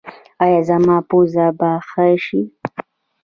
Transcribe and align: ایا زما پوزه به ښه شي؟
ایا 0.43 0.59
زما 0.69 0.97
پوزه 1.09 1.45
به 1.59 1.69
ښه 1.89 2.05
شي؟ 2.25 2.41